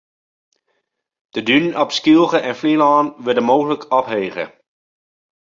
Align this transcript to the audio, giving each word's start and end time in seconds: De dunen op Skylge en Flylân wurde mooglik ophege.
De 1.29 1.43
dunen 1.43 1.79
op 1.81 1.91
Skylge 1.97 2.37
en 2.45 2.55
Flylân 2.59 3.07
wurde 3.23 3.41
mooglik 3.49 3.83
ophege. 3.97 4.45